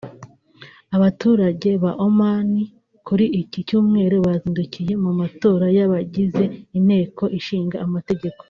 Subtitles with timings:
[0.95, 2.47] Abaturage ba Oman
[3.07, 6.43] kuri iki cyumweru bazindukiye mu matora y’ abagize
[6.77, 8.39] Inteko ishinga amategeko